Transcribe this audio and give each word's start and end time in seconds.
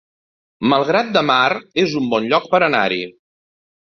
Malgrat 0.71 1.11
de 1.19 1.23
Mar 1.29 1.51
es 1.85 1.93
un 2.03 2.09
bon 2.15 2.27
lloc 2.33 2.49
per 2.55 2.63
anar-hi 2.69 3.03